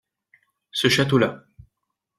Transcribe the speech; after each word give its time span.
Ce 0.71 0.87
château-là. 0.89 1.43